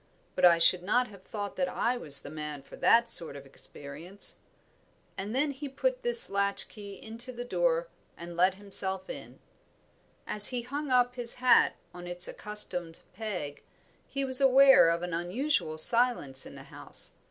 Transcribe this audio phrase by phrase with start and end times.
[0.33, 3.45] But I should not have thought that I was the man for that sort of
[3.45, 4.37] experience."
[5.15, 9.37] And then he put this latch key into the door, and let himself in.
[10.25, 13.61] As he hung up his hat on its accustomed peg,
[14.07, 17.11] he was aware of an unusual silence in the house.